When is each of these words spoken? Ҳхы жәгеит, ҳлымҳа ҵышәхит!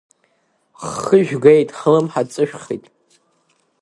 Ҳхы 0.89 1.17
жәгеит, 1.27 1.69
ҳлымҳа 1.77 2.21
ҵышәхит! 2.31 2.85